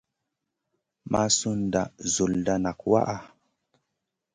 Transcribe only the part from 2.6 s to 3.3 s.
nak waʼha.